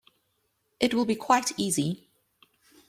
It 0.79 0.95
will 0.95 1.05
be 1.05 1.13
quite 1.15 1.51
easy. 1.59 2.09